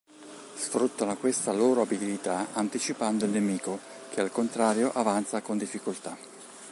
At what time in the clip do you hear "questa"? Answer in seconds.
1.15-1.53